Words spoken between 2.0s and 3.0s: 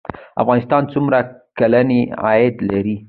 عاید لري؟